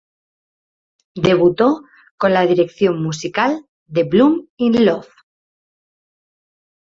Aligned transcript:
Debutó 1.13 1.83
con 2.17 2.33
la 2.33 2.47
dirección 2.47 3.03
musical 3.03 3.67
de 3.85 4.03
"Blum 4.03 4.47
in 4.57 4.83
Love". 4.83 5.13